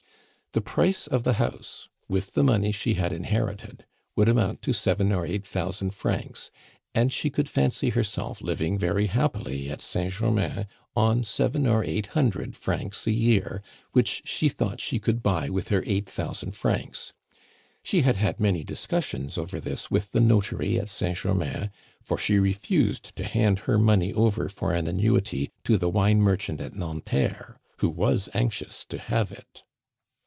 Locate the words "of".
1.07-1.23